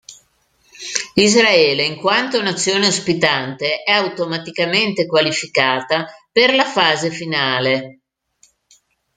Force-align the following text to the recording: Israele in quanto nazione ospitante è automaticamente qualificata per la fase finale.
Israele 1.27 1.85
in 1.85 1.97
quanto 1.97 2.41
nazione 2.41 2.87
ospitante 2.87 3.83
è 3.83 3.91
automaticamente 3.91 5.05
qualificata 5.05 6.07
per 6.31 6.55
la 6.55 6.65
fase 6.65 7.11
finale. 7.11 7.99